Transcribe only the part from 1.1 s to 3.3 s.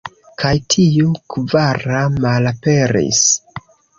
kvara malaperis.